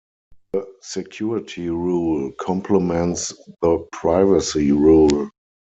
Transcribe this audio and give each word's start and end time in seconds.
The 0.53 0.65
Security 0.81 1.69
Rule 1.69 2.31
complements 2.39 3.33
the 3.61 3.87
Privacy 3.91 4.71
Rule. 4.71 5.29